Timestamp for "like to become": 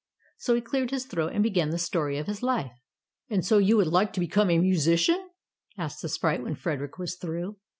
3.85-4.49